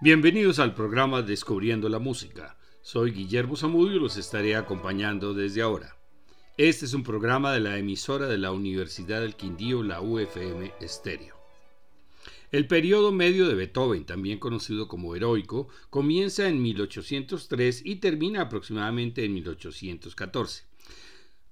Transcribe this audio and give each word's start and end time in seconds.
Bienvenidos 0.00 0.58
al 0.58 0.74
programa 0.74 1.22
Descubriendo 1.22 1.88
la 1.88 2.00
Música. 2.00 2.58
Soy 2.82 3.12
Guillermo 3.12 3.56
Zamudio 3.56 3.96
y 3.96 4.00
los 4.00 4.16
estaré 4.16 4.56
acompañando 4.56 5.34
desde 5.34 5.62
ahora. 5.62 5.96
Este 6.58 6.84
es 6.84 6.94
un 6.94 7.04
programa 7.04 7.52
de 7.52 7.60
la 7.60 7.78
emisora 7.78 8.26
de 8.26 8.36
la 8.36 8.50
Universidad 8.50 9.20
del 9.20 9.36
Quindío, 9.36 9.84
la 9.84 10.00
UFM 10.00 10.72
Estéreo. 10.80 11.36
El 12.50 12.66
periodo 12.66 13.12
medio 13.12 13.48
de 13.48 13.54
Beethoven, 13.54 14.04
también 14.04 14.40
conocido 14.40 14.88
como 14.88 15.14
heroico, 15.14 15.68
comienza 15.90 16.48
en 16.48 16.60
1803 16.60 17.82
y 17.84 17.96
termina 17.96 18.42
aproximadamente 18.42 19.24
en 19.24 19.32
1814. 19.32 20.64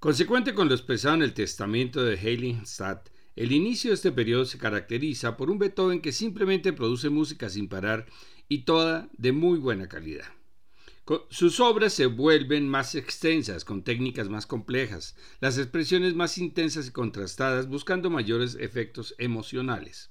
Consecuente 0.00 0.52
con 0.52 0.68
lo 0.68 0.74
expresado 0.74 1.14
en 1.14 1.22
el 1.22 1.32
testamento 1.32 2.02
de 2.02 2.16
Heiligenstadt, 2.16 3.08
el 3.35 3.52
inicio 3.52 3.90
de 3.90 3.94
este 3.94 4.13
periodo 4.13 4.44
se 4.44 4.58
caracteriza 4.58 5.38
por 5.38 5.50
un 5.50 5.58
Beethoven 5.58 6.02
que 6.02 6.13
simplemente 6.13 6.74
produce 6.74 7.08
música 7.08 7.49
sin 7.49 7.66
parar 7.66 8.04
y 8.52 8.64
toda 8.64 9.08
de 9.16 9.32
muy 9.32 9.58
buena 9.58 9.88
calidad. 9.88 10.26
Sus 11.30 11.58
obras 11.58 11.94
se 11.94 12.04
vuelven 12.04 12.68
más 12.68 12.94
extensas, 12.94 13.64
con 13.64 13.82
técnicas 13.82 14.29
más 14.29 14.44
complejas, 14.46 15.16
las 15.40 15.56
expresiones 15.56 16.14
más 16.14 16.36
intensas 16.36 16.86
y 16.86 16.90
contrastadas, 16.90 17.66
buscando 17.66 18.10
mayores 18.10 18.58
efectos 18.60 19.14
emocionales. 19.16 20.10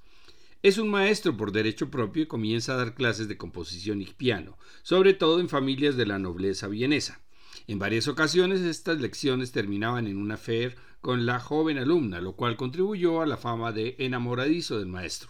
Es 0.63 0.79
un 0.79 0.89
maestro 0.89 1.37
por 1.37 1.51
derecho 1.51 1.91
propio 1.91 2.23
y 2.23 2.25
comienza 2.25 2.73
a 2.73 2.77
dar 2.77 2.95
clases 2.95 3.27
de 3.27 3.37
composición 3.37 4.01
y 4.01 4.05
piano, 4.05 4.57
sobre 4.81 5.13
todo 5.13 5.39
en 5.39 5.47
familias 5.47 5.95
de 5.95 6.07
la 6.07 6.17
nobleza 6.17 6.67
vienesa. 6.67 7.21
En 7.67 7.77
varias 7.77 8.07
ocasiones 8.07 8.61
estas 8.61 8.99
lecciones 8.99 9.51
terminaban 9.51 10.07
en 10.07 10.17
una 10.17 10.33
affair 10.33 10.77
con 10.99 11.27
la 11.27 11.39
joven 11.39 11.77
alumna, 11.77 12.21
lo 12.21 12.33
cual 12.33 12.57
contribuyó 12.57 13.21
a 13.21 13.27
la 13.27 13.37
fama 13.37 13.71
de 13.71 13.97
enamoradizo 13.99 14.79
del 14.79 14.87
maestro. 14.87 15.29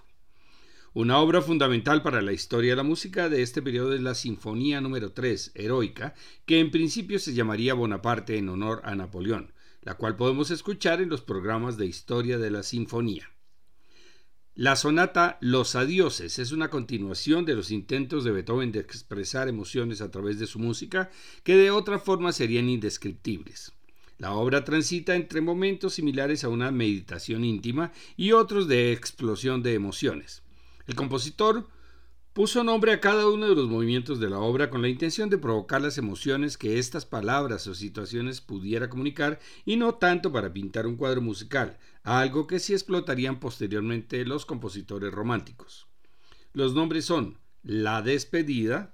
Una 0.94 1.20
obra 1.20 1.42
fundamental 1.42 2.02
para 2.02 2.22
la 2.22 2.34
historia 2.34 2.72
de 2.72 2.75
la 2.75 2.84
música 2.84 3.30
de 3.30 3.42
este 3.42 3.61
periodo 3.61 3.94
es 3.94 4.02
la 4.02 4.14
Sinfonía 4.14 4.81
número 4.81 5.14
3, 5.14 5.53
Heroica, 5.56 6.16
que 6.45 6.59
en 6.59 6.70
principio 6.70 7.17
se 7.17 7.33
llamaría 7.33 7.73
Bonaparte 7.73 8.38
en 8.38 8.50
honor 8.50 8.81
a 8.83 8.94
Napoleón, 8.94 9.53
la 9.83 9.95
cual 9.95 10.17
podemos 10.17 10.52
escuchar 10.52 11.02
en 11.02 11.08
los 11.08 11.22
programas 11.22 11.78
de 11.78 11.86
historia 11.86 12.38
de 12.38 12.52
la 12.52 12.61
Sinfonía. 12.61 13.31
La 14.53 14.75
sonata 14.75 15.38
Los 15.39 15.78
Adioses 15.78 16.39
es 16.39 16.52
una 16.52 16.70
continuación 16.70 17.45
de 17.45 17.55
los 17.55 17.72
intentos 17.72 18.26
de 18.26 18.31
Beethoven 18.31 18.73
de 18.73 18.81
expresar 18.81 19.48
emociones 19.48 20.02
a 20.02 20.11
través 20.11 20.39
de 20.39 20.48
su 20.48 20.59
música 20.59 21.09
que 21.45 21.55
de 21.55 21.72
otra 21.72 22.00
forma 22.00 22.33
serían 22.33 22.67
indescriptibles. 22.67 23.72
La 24.17 24.33
obra 24.33 24.66
transita 24.66 25.16
entre 25.16 25.39
momentos 25.39 25.94
similares 25.94 26.44
a 26.44 26.50
una 26.50 26.70
meditación 26.70 27.45
íntima 27.45 27.94
y 28.17 28.33
otros 28.33 28.67
de 28.67 28.92
explosión 28.92 29.64
de 29.64 29.73
emociones. 29.73 30.44
El 30.92 30.97
compositor 30.97 31.70
puso 32.34 32.66
nombre 32.66 32.92
a 32.92 33.00
cada 33.00 33.30
uno 33.30 33.47
de 33.47 33.56
los 33.56 33.70
movimientos 33.70 34.20
de 34.20 34.30
la 34.30 34.39
obra 34.39 34.70
con 34.70 34.81
la 34.81 34.89
intención 34.89 35.30
de 35.30 35.38
provocar 35.38 35.81
las 35.81 35.98
emociones 35.98 36.58
que 36.58 36.80
estas 36.80 37.06
palabras 37.06 37.66
o 37.67 37.73
situaciones 37.73 38.42
pudiera 38.42 38.89
comunicar 38.89 39.39
y 39.64 39.78
no 39.78 39.95
tanto 39.95 40.33
para 40.33 40.52
pintar 40.52 40.88
un 40.88 40.98
cuadro 40.98 41.22
musical, 41.22 41.80
algo 42.03 42.45
que 42.45 42.59
sí 42.59 42.73
explotarían 42.73 43.39
posteriormente 43.39 44.25
los 44.25 44.45
compositores 44.45 45.14
románticos. 45.14 45.88
Los 46.52 46.73
nombres 46.73 47.05
son 47.05 47.39
La 47.64 48.02
despedida, 48.02 48.94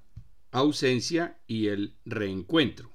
ausencia 0.51 1.39
y 1.47 1.69
el 1.69 1.97
reencuentro. 2.05 2.91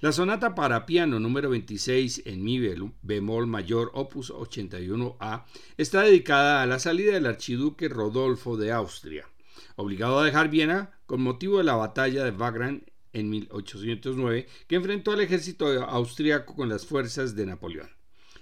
La 0.00 0.12
sonata 0.12 0.54
para 0.54 0.86
piano 0.86 1.20
número 1.20 1.50
26 1.50 2.22
en 2.24 2.42
mi 2.42 2.58
bemol 3.02 3.46
mayor 3.46 3.90
opus 3.92 4.32
81a 4.32 5.44
está 5.76 6.00
dedicada 6.00 6.62
a 6.62 6.66
la 6.66 6.78
salida 6.78 7.12
del 7.12 7.26
archiduque 7.26 7.86
Rodolfo 7.90 8.56
de 8.56 8.72
Austria, 8.72 9.28
obligado 9.76 10.18
a 10.18 10.24
dejar 10.24 10.48
Viena 10.48 10.98
con 11.04 11.20
motivo 11.20 11.58
de 11.58 11.64
la 11.64 11.74
batalla 11.74 12.24
de 12.24 12.30
Wagram 12.30 12.80
en 13.12 13.28
1809 13.28 14.46
que 14.66 14.76
enfrentó 14.76 15.12
al 15.12 15.20
ejército 15.20 15.66
austriaco 15.66 16.54
con 16.54 16.70
las 16.70 16.86
fuerzas 16.86 17.36
de 17.36 17.44
Napoleón. 17.44 17.90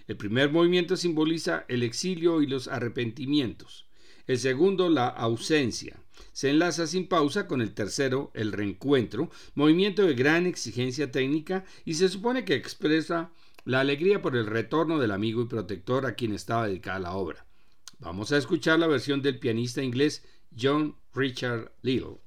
El 0.06 0.16
primer 0.16 0.52
movimiento 0.52 0.96
simboliza 0.96 1.64
el 1.66 1.82
exilio 1.82 2.40
y 2.40 2.46
los 2.46 2.68
arrepentimientos. 2.68 3.88
El 4.28 4.38
segundo, 4.38 4.88
la 4.90 5.08
ausencia. 5.08 5.96
Se 6.38 6.50
enlaza 6.50 6.86
sin 6.86 7.08
pausa 7.08 7.48
con 7.48 7.60
el 7.60 7.74
tercero, 7.74 8.30
el 8.32 8.52
reencuentro, 8.52 9.28
movimiento 9.56 10.02
de 10.02 10.14
gran 10.14 10.46
exigencia 10.46 11.10
técnica 11.10 11.64
y 11.84 11.94
se 11.94 12.08
supone 12.08 12.44
que 12.44 12.54
expresa 12.54 13.32
la 13.64 13.80
alegría 13.80 14.22
por 14.22 14.36
el 14.36 14.46
retorno 14.46 15.00
del 15.00 15.10
amigo 15.10 15.42
y 15.42 15.46
protector 15.46 16.06
a 16.06 16.14
quien 16.14 16.32
estaba 16.32 16.68
dedicada 16.68 17.00
la 17.00 17.14
obra. 17.14 17.44
Vamos 17.98 18.30
a 18.30 18.36
escuchar 18.36 18.78
la 18.78 18.86
versión 18.86 19.20
del 19.20 19.40
pianista 19.40 19.82
inglés 19.82 20.24
John 20.56 20.94
Richard 21.12 21.72
Little. 21.82 22.18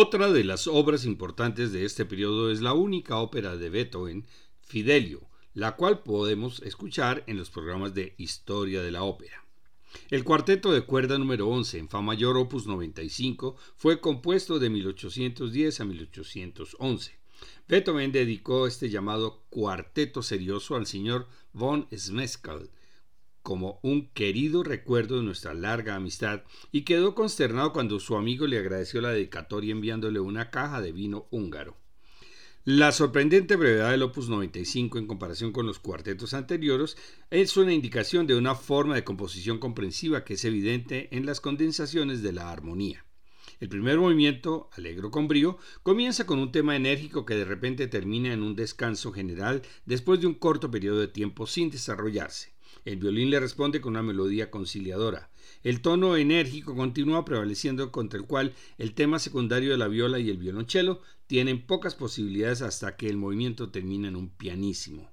Otra 0.00 0.30
de 0.30 0.44
las 0.44 0.68
obras 0.68 1.04
importantes 1.04 1.72
de 1.72 1.84
este 1.84 2.04
periodo 2.04 2.52
es 2.52 2.60
la 2.60 2.72
única 2.72 3.16
ópera 3.18 3.56
de 3.56 3.68
Beethoven, 3.68 4.28
Fidelio, 4.60 5.28
la 5.54 5.74
cual 5.74 6.04
podemos 6.04 6.62
escuchar 6.62 7.24
en 7.26 7.36
los 7.36 7.50
programas 7.50 7.94
de 7.94 8.14
Historia 8.16 8.80
de 8.80 8.92
la 8.92 9.02
Ópera. 9.02 9.44
El 10.08 10.22
cuarteto 10.22 10.70
de 10.70 10.82
cuerda 10.82 11.18
número 11.18 11.48
11 11.48 11.78
en 11.78 11.88
Fa 11.88 12.00
mayor 12.00 12.36
opus 12.36 12.68
95 12.68 13.56
fue 13.74 13.98
compuesto 13.98 14.60
de 14.60 14.70
1810 14.70 15.80
a 15.80 15.84
1811. 15.84 17.18
Beethoven 17.66 18.12
dedicó 18.12 18.68
este 18.68 18.90
llamado 18.90 19.42
cuarteto 19.50 20.22
serioso 20.22 20.76
al 20.76 20.86
señor 20.86 21.26
von 21.52 21.88
Smeskal, 21.92 22.70
como 23.48 23.80
un 23.82 24.10
querido 24.10 24.62
recuerdo 24.62 25.16
de 25.16 25.22
nuestra 25.22 25.54
larga 25.54 25.94
amistad 25.94 26.42
y 26.70 26.82
quedó 26.82 27.14
consternado 27.14 27.72
cuando 27.72 27.98
su 27.98 28.14
amigo 28.14 28.46
le 28.46 28.58
agradeció 28.58 29.00
la 29.00 29.08
dedicatoria 29.08 29.72
enviándole 29.72 30.20
una 30.20 30.50
caja 30.50 30.82
de 30.82 30.92
vino 30.92 31.28
húngaro. 31.30 31.74
La 32.66 32.92
sorprendente 32.92 33.56
brevedad 33.56 33.90
del 33.90 34.02
opus 34.02 34.28
95 34.28 34.98
en 34.98 35.06
comparación 35.06 35.52
con 35.52 35.64
los 35.64 35.78
cuartetos 35.78 36.34
anteriores 36.34 36.98
es 37.30 37.56
una 37.56 37.72
indicación 37.72 38.26
de 38.26 38.34
una 38.34 38.54
forma 38.54 38.96
de 38.96 39.04
composición 39.04 39.56
comprensiva 39.56 40.24
que 40.24 40.34
es 40.34 40.44
evidente 40.44 41.08
en 41.16 41.24
las 41.24 41.40
condensaciones 41.40 42.20
de 42.20 42.32
la 42.34 42.52
armonía. 42.52 43.06
El 43.60 43.70
primer 43.70 43.96
movimiento, 43.96 44.68
alegro 44.76 45.10
con 45.10 45.26
brío, 45.26 45.56
comienza 45.82 46.26
con 46.26 46.38
un 46.38 46.52
tema 46.52 46.76
enérgico 46.76 47.24
que 47.24 47.34
de 47.34 47.46
repente 47.46 47.86
termina 47.86 48.30
en 48.30 48.42
un 48.42 48.56
descanso 48.56 49.10
general 49.10 49.62
después 49.86 50.20
de 50.20 50.26
un 50.26 50.34
corto 50.34 50.70
periodo 50.70 51.00
de 51.00 51.08
tiempo 51.08 51.46
sin 51.46 51.70
desarrollarse. 51.70 52.57
El 52.88 52.96
violín 52.96 53.28
le 53.28 53.38
responde 53.38 53.82
con 53.82 53.90
una 53.90 54.02
melodía 54.02 54.50
conciliadora. 54.50 55.30
El 55.62 55.82
tono 55.82 56.16
enérgico 56.16 56.74
continúa 56.74 57.22
prevaleciendo 57.22 57.92
contra 57.92 58.18
el 58.18 58.24
cual 58.24 58.54
el 58.78 58.94
tema 58.94 59.18
secundario 59.18 59.72
de 59.72 59.76
la 59.76 59.88
viola 59.88 60.18
y 60.18 60.30
el 60.30 60.38
violonchelo 60.38 61.02
tienen 61.26 61.66
pocas 61.66 61.94
posibilidades 61.94 62.62
hasta 62.62 62.96
que 62.96 63.10
el 63.10 63.18
movimiento 63.18 63.68
termina 63.70 64.08
en 64.08 64.16
un 64.16 64.30
pianísimo. 64.30 65.10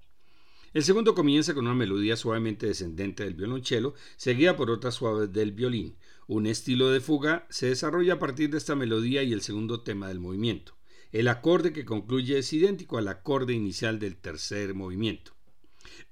El 0.71 0.85
segundo 0.85 1.15
comienza 1.15 1.53
con 1.53 1.65
una 1.65 1.75
melodía 1.75 2.15
suavemente 2.15 2.65
descendente 2.65 3.25
del 3.25 3.33
violonchelo, 3.33 3.93
seguida 4.15 4.55
por 4.55 4.71
otras 4.71 4.95
suaves 4.95 5.33
del 5.33 5.51
violín. 5.51 5.97
Un 6.27 6.47
estilo 6.47 6.91
de 6.91 7.01
fuga 7.01 7.45
se 7.49 7.67
desarrolla 7.67 8.13
a 8.13 8.19
partir 8.19 8.51
de 8.51 8.57
esta 8.57 8.75
melodía 8.75 9.21
y 9.23 9.33
el 9.33 9.41
segundo 9.41 9.81
tema 9.81 10.07
del 10.07 10.21
movimiento. 10.21 10.77
El 11.11 11.27
acorde 11.27 11.73
que 11.73 11.83
concluye 11.83 12.37
es 12.37 12.53
idéntico 12.53 12.97
al 12.97 13.09
acorde 13.09 13.51
inicial 13.51 13.99
del 13.99 14.15
tercer 14.15 14.73
movimiento. 14.75 15.33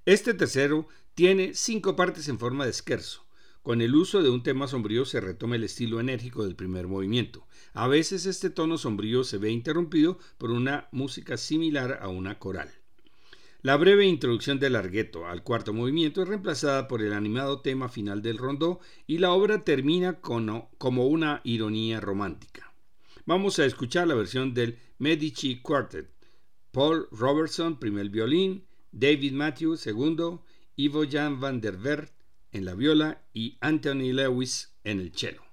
Este 0.05 0.33
tercero 0.33 0.87
tiene 1.15 1.53
cinco 1.53 1.95
partes 1.95 2.27
en 2.27 2.39
forma 2.39 2.65
de 2.65 2.73
scherzo. 2.73 3.25
Con 3.61 3.81
el 3.81 3.95
uso 3.95 4.21
de 4.21 4.29
un 4.29 4.43
tema 4.43 4.67
sombrío 4.67 5.05
se 5.05 5.21
retoma 5.21 5.55
el 5.55 5.63
estilo 5.63 5.99
enérgico 5.99 6.43
del 6.43 6.55
primer 6.55 6.87
movimiento. 6.87 7.47
A 7.73 7.87
veces 7.87 8.25
este 8.25 8.49
tono 8.49 8.77
sombrío 8.77 9.23
se 9.23 9.37
ve 9.37 9.51
interrumpido 9.51 10.17
por 10.37 10.51
una 10.51 10.89
música 10.91 11.37
similar 11.37 11.99
a 12.01 12.09
una 12.09 12.39
coral. 12.39 12.71
La 13.61 13.77
breve 13.77 14.05
introducción 14.05 14.59
del 14.59 14.73
largueto 14.73 15.25
al 15.25 15.43
cuarto 15.43 15.71
movimiento 15.71 16.21
es 16.21 16.27
reemplazada 16.27 16.89
por 16.89 17.01
el 17.01 17.13
animado 17.13 17.61
tema 17.61 17.87
final 17.87 18.21
del 18.21 18.37
rondó 18.37 18.81
y 19.07 19.19
la 19.19 19.31
obra 19.31 19.63
termina 19.63 20.19
como 20.19 21.07
una 21.07 21.39
ironía 21.45 22.01
romántica. 22.01 22.73
Vamos 23.25 23.59
a 23.59 23.65
escuchar 23.65 24.07
la 24.07 24.15
versión 24.15 24.53
del 24.53 24.77
Medici 24.97 25.61
Quartet. 25.61 26.09
Paul 26.71 27.07
Robertson, 27.11 27.79
primer 27.79 28.09
violín, 28.09 28.65
David 28.91 29.31
Matthews, 29.31 29.79
segundo, 29.79 30.43
Ivo 30.75 31.03
Jan 31.05 31.39
van 31.39 31.61
der 31.61 31.77
Vert 31.77 32.11
en 32.51 32.65
la 32.65 32.73
viola 32.73 33.21
y 33.31 33.57
Anthony 33.61 34.11
Lewis 34.11 34.73
en 34.83 34.99
el 34.99 35.11
cello. 35.11 35.52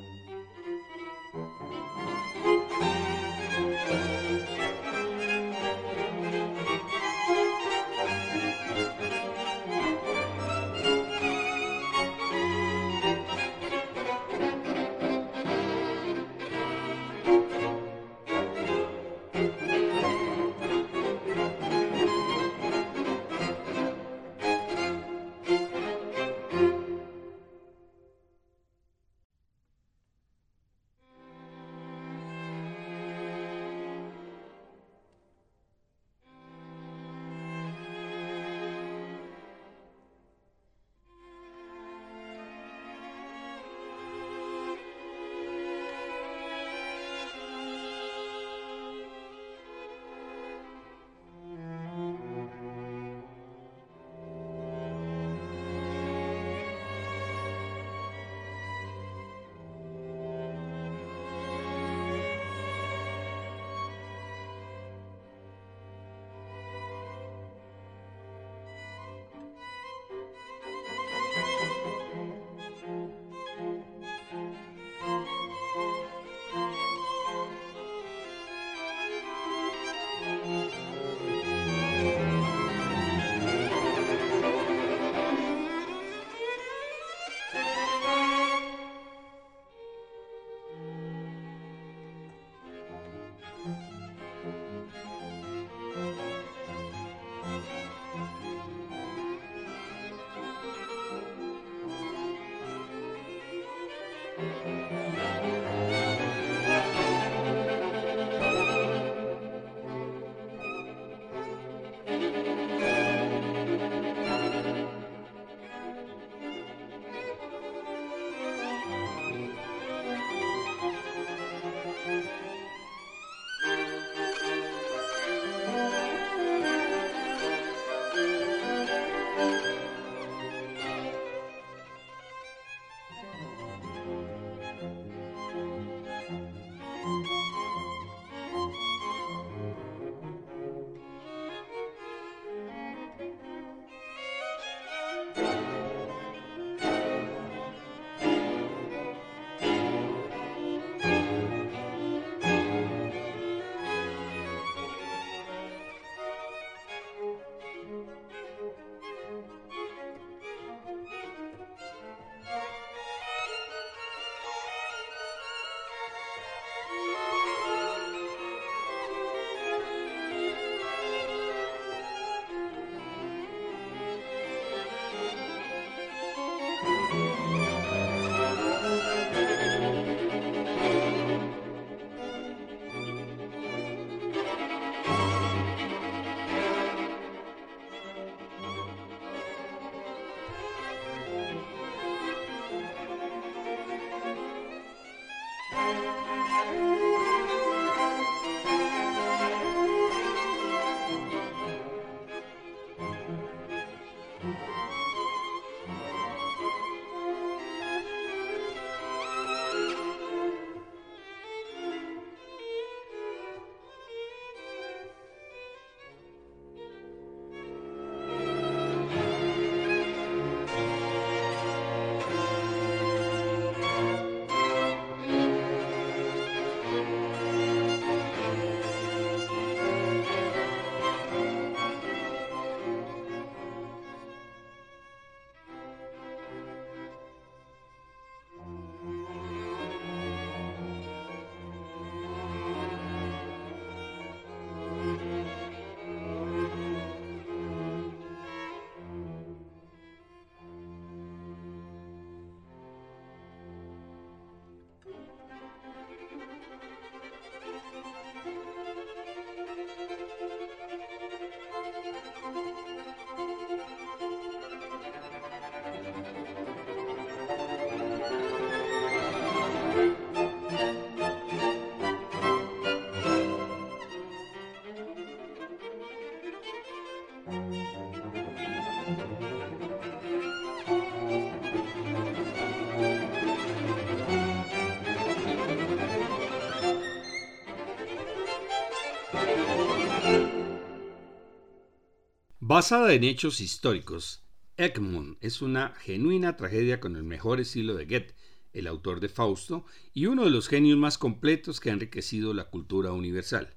Basada 292.81 293.13
en 293.13 293.23
hechos 293.23 293.61
históricos, 293.61 294.41
Egmont 294.75 295.37
es 295.39 295.61
una 295.61 295.93
genuina 295.99 296.57
tragedia 296.57 296.99
con 296.99 297.15
el 297.15 297.21
mejor 297.21 297.59
estilo 297.59 297.93
de 297.93 298.05
Goethe, 298.05 298.33
el 298.73 298.87
autor 298.87 299.19
de 299.19 299.29
Fausto, 299.29 299.85
y 300.15 300.25
uno 300.25 300.45
de 300.45 300.49
los 300.49 300.67
genios 300.67 300.97
más 300.97 301.19
completos 301.19 301.79
que 301.79 301.91
ha 301.91 301.93
enriquecido 301.93 302.55
la 302.55 302.71
cultura 302.71 303.11
universal. 303.11 303.75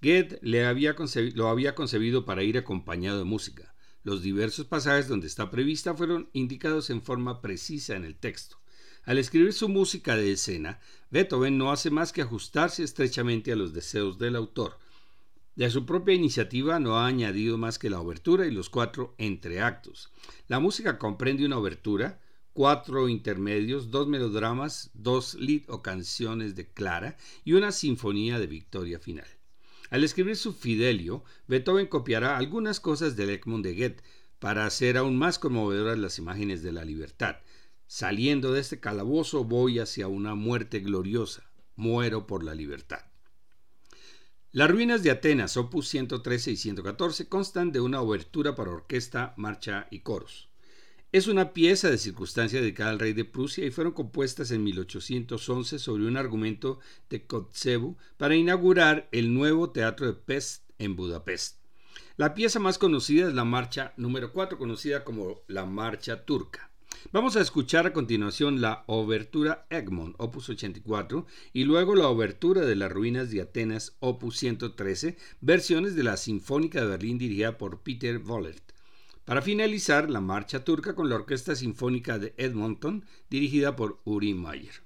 Goethe 0.00 0.38
le 0.40 0.64
había 0.64 0.96
lo 1.34 1.48
había 1.48 1.74
concebido 1.74 2.24
para 2.24 2.44
ir 2.44 2.56
acompañado 2.56 3.18
de 3.18 3.24
música. 3.24 3.74
Los 4.02 4.22
diversos 4.22 4.64
pasajes 4.64 5.06
donde 5.06 5.26
está 5.26 5.50
prevista 5.50 5.94
fueron 5.94 6.30
indicados 6.32 6.88
en 6.88 7.02
forma 7.02 7.42
precisa 7.42 7.94
en 7.94 8.06
el 8.06 8.16
texto. 8.16 8.56
Al 9.04 9.18
escribir 9.18 9.52
su 9.52 9.68
música 9.68 10.16
de 10.16 10.32
escena, 10.32 10.80
Beethoven 11.10 11.58
no 11.58 11.72
hace 11.72 11.90
más 11.90 12.10
que 12.10 12.22
ajustarse 12.22 12.84
estrechamente 12.84 13.52
a 13.52 13.56
los 13.56 13.74
deseos 13.74 14.16
del 14.16 14.34
autor, 14.34 14.78
de 15.56 15.70
su 15.70 15.86
propia 15.86 16.14
iniciativa 16.14 16.78
no 16.78 16.98
ha 16.98 17.06
añadido 17.06 17.56
más 17.56 17.78
que 17.78 17.88
la 17.88 18.00
obertura 18.00 18.46
y 18.46 18.50
los 18.50 18.68
cuatro 18.68 19.14
entreactos. 19.16 20.12
La 20.48 20.60
música 20.60 20.98
comprende 20.98 21.46
una 21.46 21.56
obertura, 21.56 22.20
cuatro 22.52 23.08
intermedios, 23.08 23.90
dos 23.90 24.06
melodramas, 24.06 24.90
dos 24.92 25.34
lead 25.34 25.62
o 25.68 25.82
canciones 25.82 26.54
de 26.56 26.70
Clara 26.70 27.16
y 27.42 27.54
una 27.54 27.72
sinfonía 27.72 28.38
de 28.38 28.46
victoria 28.46 28.98
final. 28.98 29.26
Al 29.88 30.04
escribir 30.04 30.36
su 30.36 30.52
Fidelio, 30.52 31.24
Beethoven 31.46 31.86
copiará 31.86 32.36
algunas 32.36 32.78
cosas 32.78 33.16
del 33.16 33.30
Egmont 33.30 33.64
de 33.64 33.74
Goethe 33.74 34.02
para 34.38 34.66
hacer 34.66 34.98
aún 34.98 35.16
más 35.16 35.38
conmovedoras 35.38 35.98
las 35.98 36.18
imágenes 36.18 36.62
de 36.62 36.72
la 36.72 36.84
libertad. 36.84 37.36
Saliendo 37.86 38.52
de 38.52 38.60
este 38.60 38.78
calabozo 38.78 39.44
voy 39.44 39.78
hacia 39.78 40.06
una 40.06 40.34
muerte 40.34 40.80
gloriosa. 40.80 41.50
Muero 41.76 42.26
por 42.26 42.44
la 42.44 42.54
libertad. 42.54 43.15
Las 44.56 44.70
ruinas 44.70 45.02
de 45.02 45.10
Atenas, 45.10 45.58
opus 45.58 45.86
113 45.88 46.52
y 46.52 46.56
114, 46.56 47.28
constan 47.28 47.72
de 47.72 47.80
una 47.82 48.00
obertura 48.00 48.54
para 48.54 48.70
orquesta, 48.70 49.34
marcha 49.36 49.86
y 49.90 50.00
coros. 50.00 50.48
Es 51.12 51.26
una 51.26 51.52
pieza 51.52 51.90
de 51.90 51.98
circunstancia 51.98 52.58
dedicada 52.62 52.88
al 52.88 52.98
rey 52.98 53.12
de 53.12 53.26
Prusia 53.26 53.66
y 53.66 53.70
fueron 53.70 53.92
compuestas 53.92 54.50
en 54.52 54.64
1811 54.64 55.78
sobre 55.78 56.06
un 56.06 56.16
argumento 56.16 56.78
de 57.10 57.26
Kotzebue 57.26 57.96
para 58.16 58.34
inaugurar 58.34 59.10
el 59.12 59.34
nuevo 59.34 59.72
teatro 59.72 60.06
de 60.06 60.14
Pest 60.14 60.62
en 60.78 60.96
Budapest. 60.96 61.58
La 62.16 62.32
pieza 62.32 62.58
más 62.58 62.78
conocida 62.78 63.28
es 63.28 63.34
la 63.34 63.44
marcha 63.44 63.92
número 63.98 64.32
4, 64.32 64.56
conocida 64.56 65.04
como 65.04 65.42
la 65.48 65.66
marcha 65.66 66.24
turca. 66.24 66.70
Vamos 67.12 67.36
a 67.36 67.40
escuchar 67.40 67.86
a 67.86 67.92
continuación 67.92 68.60
la 68.60 68.84
Obertura 68.86 69.66
Egmont, 69.70 70.14
opus 70.18 70.48
84, 70.48 71.26
y 71.52 71.64
luego 71.64 71.94
la 71.94 72.08
Obertura 72.08 72.62
de 72.62 72.76
las 72.76 72.90
Ruinas 72.90 73.30
de 73.30 73.42
Atenas, 73.42 73.96
opus 74.00 74.36
113, 74.38 75.16
versiones 75.40 75.94
de 75.94 76.02
la 76.02 76.16
Sinfónica 76.16 76.80
de 76.80 76.88
Berlín 76.88 77.18
dirigida 77.18 77.58
por 77.58 77.80
Peter 77.82 78.18
Wollert. 78.18 78.72
Para 79.24 79.42
finalizar, 79.42 80.08
la 80.08 80.20
Marcha 80.20 80.64
Turca 80.64 80.94
con 80.94 81.08
la 81.08 81.16
Orquesta 81.16 81.56
Sinfónica 81.56 82.18
de 82.18 82.34
Edmonton, 82.36 83.04
dirigida 83.28 83.74
por 83.74 84.00
Uri 84.04 84.34
Mayer. 84.34 84.85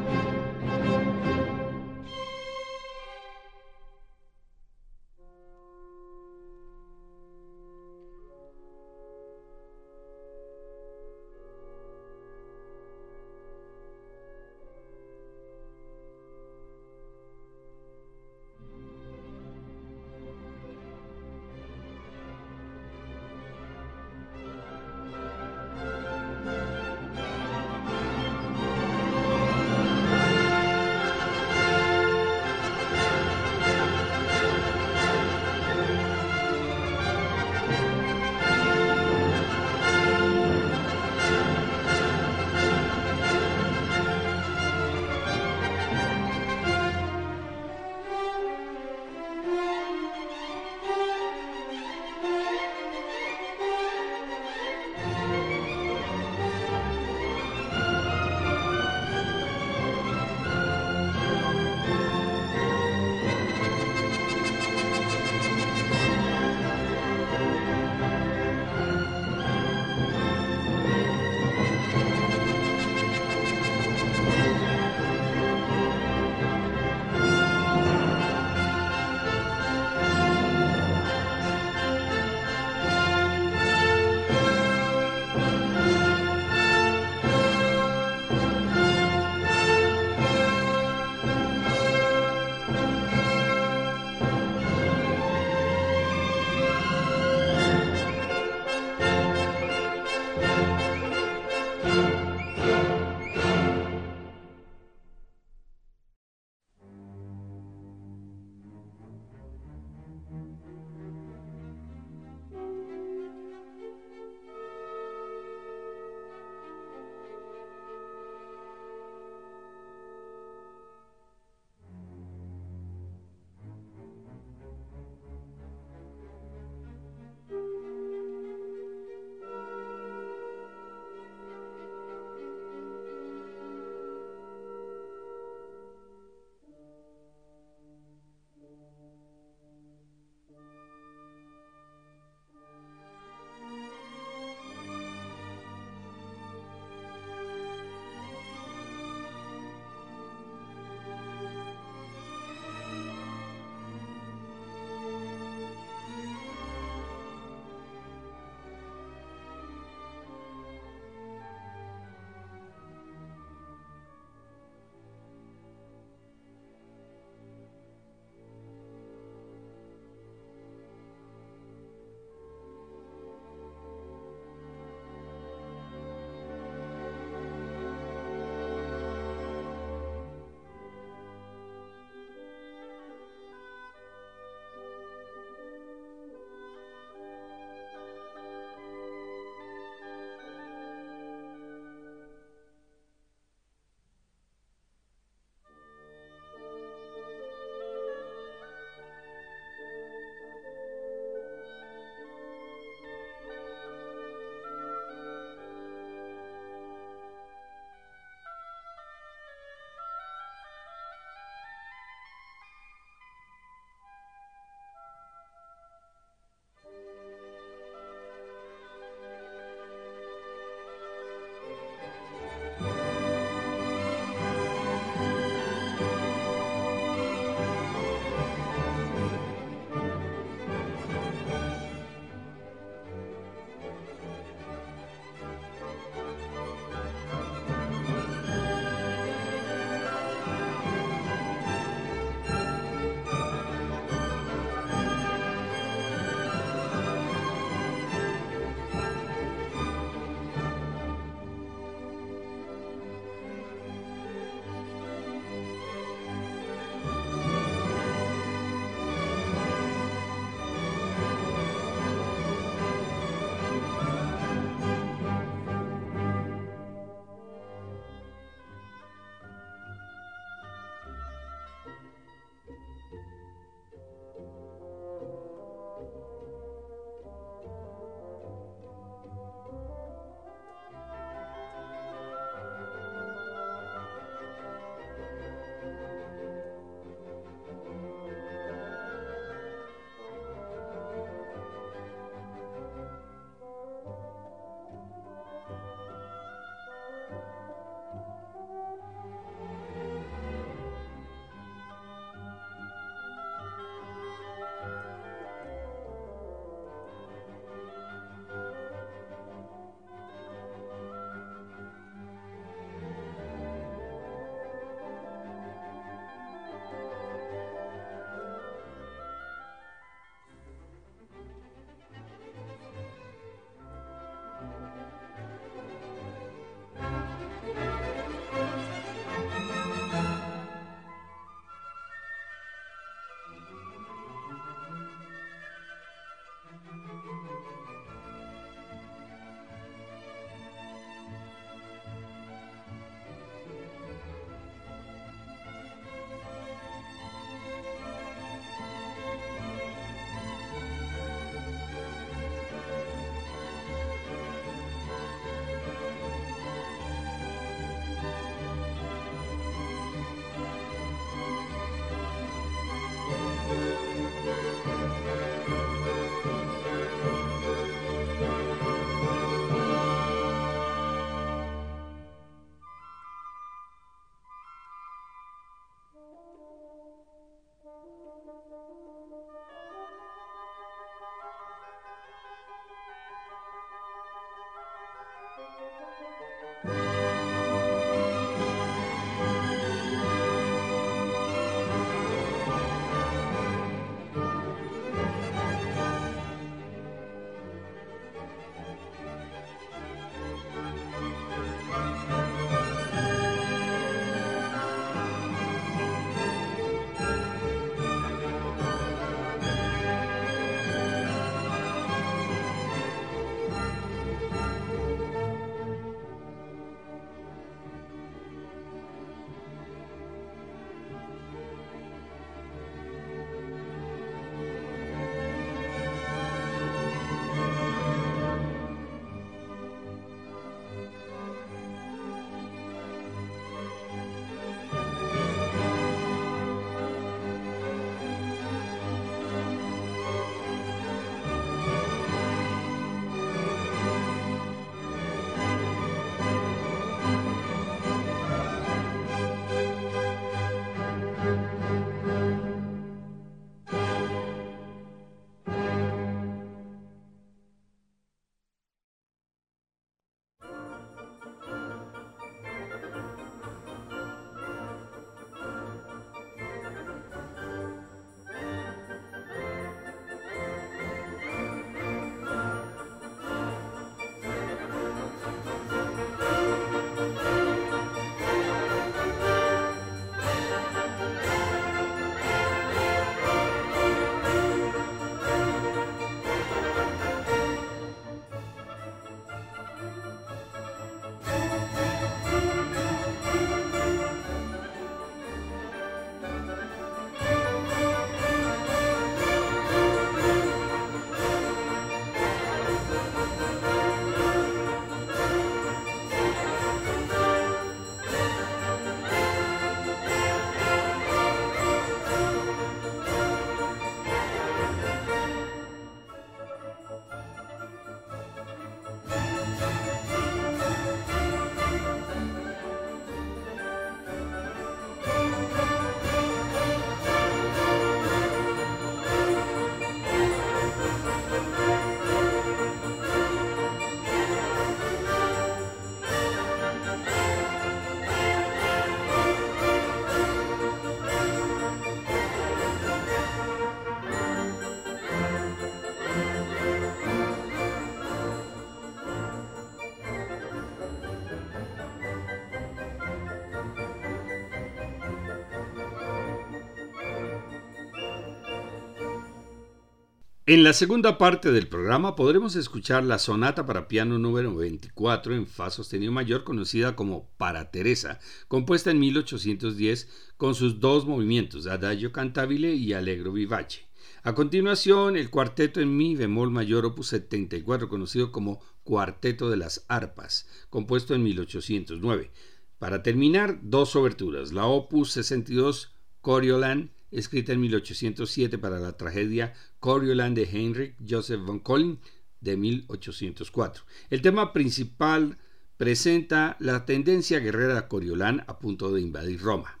En 560.70 560.84
la 560.84 560.92
segunda 560.92 561.36
parte 561.36 561.72
del 561.72 561.88
programa 561.88 562.36
podremos 562.36 562.76
escuchar 562.76 563.24
la 563.24 563.40
sonata 563.40 563.86
para 563.86 564.06
piano 564.06 564.38
número 564.38 564.72
24 564.76 565.56
en 565.56 565.66
fa 565.66 565.90
sostenido 565.90 566.30
mayor 566.30 566.62
conocida 566.62 567.16
como 567.16 567.50
Para 567.56 567.90
Teresa, 567.90 568.38
compuesta 568.68 569.10
en 569.10 569.18
1810 569.18 570.28
con 570.56 570.76
sus 570.76 571.00
dos 571.00 571.26
movimientos, 571.26 571.88
Adagio 571.88 572.30
cantabile 572.30 572.94
y 572.94 573.14
Allegro 573.14 573.50
vivace. 573.50 574.02
A 574.44 574.54
continuación, 574.54 575.36
el 575.36 575.50
cuarteto 575.50 576.00
en 576.00 576.16
mi 576.16 576.36
bemol 576.36 576.70
mayor 576.70 577.04
opus 577.04 577.26
74 577.30 578.08
conocido 578.08 578.52
como 578.52 578.78
Cuarteto 579.02 579.70
de 579.70 579.76
las 579.76 580.04
Arpas, 580.06 580.68
compuesto 580.88 581.34
en 581.34 581.42
1809. 581.42 582.52
Para 583.00 583.24
terminar, 583.24 583.80
dos 583.82 584.14
oberturas, 584.14 584.72
la 584.72 584.86
opus 584.86 585.32
62 585.32 586.12
Coriolan 586.40 587.10
escrita 587.32 587.72
en 587.72 587.80
1807 587.80 588.78
para 588.78 588.98
la 588.98 589.16
tragedia 589.16 589.74
Coriolan 590.00 590.54
de 590.54 590.64
Heinrich 590.64 591.14
Joseph 591.28 591.60
von 591.60 591.78
Collin 591.78 592.18
de 592.60 592.76
1804. 592.76 594.04
El 594.30 594.42
tema 594.42 594.72
principal 594.72 595.58
presenta 595.96 596.76
la 596.80 597.04
tendencia 597.04 597.60
guerrera 597.60 597.94
de 597.94 598.08
Coriolan 598.08 598.64
a 598.66 598.78
punto 598.78 599.12
de 599.12 599.20
invadir 599.20 599.60
Roma. 599.60 600.00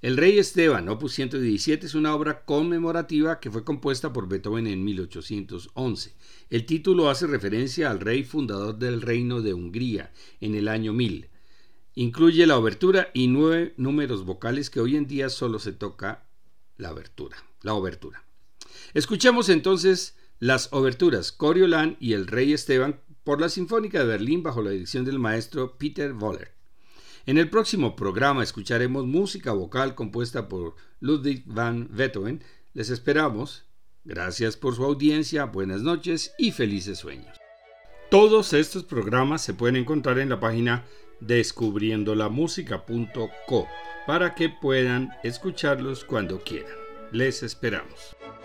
El 0.00 0.16
Rey 0.16 0.38
Esteban, 0.38 0.88
opus 0.88 1.14
117, 1.14 1.86
es 1.86 1.94
una 1.94 2.14
obra 2.14 2.44
conmemorativa 2.44 3.40
que 3.40 3.50
fue 3.50 3.64
compuesta 3.64 4.12
por 4.12 4.28
Beethoven 4.28 4.68
en 4.68 4.84
1811. 4.84 6.14
El 6.50 6.66
título 6.66 7.10
hace 7.10 7.26
referencia 7.26 7.90
al 7.90 7.98
rey 7.98 8.22
fundador 8.22 8.78
del 8.78 9.02
Reino 9.02 9.42
de 9.42 9.54
Hungría 9.54 10.12
en 10.40 10.54
el 10.54 10.68
año 10.68 10.92
1000. 10.92 11.30
Incluye 11.96 12.46
la 12.46 12.58
obertura 12.58 13.08
y 13.12 13.26
nueve 13.26 13.74
números 13.76 14.24
vocales 14.24 14.70
que 14.70 14.78
hoy 14.78 14.96
en 14.96 15.08
día 15.08 15.30
solo 15.30 15.58
se 15.58 15.72
toca 15.72 16.28
la. 16.76 16.94
La 17.62 17.74
obertura. 17.74 18.27
Escuchemos 18.94 19.48
entonces 19.48 20.16
las 20.38 20.72
oberturas 20.72 21.32
Coriolan 21.32 21.96
y 22.00 22.12
el 22.12 22.26
Rey 22.26 22.52
Esteban 22.52 23.00
por 23.24 23.40
la 23.40 23.48
Sinfónica 23.48 24.00
de 24.00 24.06
Berlín 24.06 24.42
bajo 24.42 24.62
la 24.62 24.70
dirección 24.70 25.04
del 25.04 25.18
maestro 25.18 25.76
Peter 25.76 26.12
Woller. 26.12 26.52
En 27.26 27.36
el 27.36 27.50
próximo 27.50 27.94
programa 27.94 28.42
escucharemos 28.42 29.06
música 29.06 29.52
vocal 29.52 29.94
compuesta 29.94 30.48
por 30.48 30.76
Ludwig 31.00 31.44
van 31.44 31.88
Beethoven. 31.90 32.42
Les 32.72 32.88
esperamos. 32.88 33.64
Gracias 34.04 34.56
por 34.56 34.74
su 34.74 34.84
audiencia, 34.84 35.44
buenas 35.44 35.82
noches 35.82 36.32
y 36.38 36.52
felices 36.52 36.98
sueños. 36.98 37.36
Todos 38.10 38.54
estos 38.54 38.84
programas 38.84 39.42
se 39.42 39.52
pueden 39.52 39.76
encontrar 39.76 40.18
en 40.18 40.30
la 40.30 40.40
página 40.40 40.86
descubriendolamusica.co 41.20 43.68
para 44.06 44.34
que 44.34 44.48
puedan 44.48 45.10
escucharlos 45.22 46.04
cuando 46.04 46.42
quieran. 46.42 46.72
Les 47.12 47.42
esperamos. 47.42 48.17